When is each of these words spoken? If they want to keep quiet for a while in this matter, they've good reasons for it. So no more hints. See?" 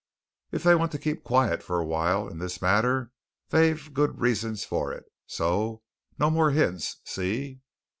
If 0.51 0.63
they 0.63 0.73
want 0.73 0.91
to 0.93 0.97
keep 0.97 1.23
quiet 1.23 1.61
for 1.61 1.77
a 1.77 1.85
while 1.85 2.27
in 2.27 2.39
this 2.39 2.59
matter, 2.59 3.11
they've 3.49 3.93
good 3.93 4.19
reasons 4.19 4.65
for 4.65 4.91
it. 4.91 5.05
So 5.27 5.83
no 6.17 6.31
more 6.31 6.49
hints. 6.49 6.97
See?" 7.05 7.61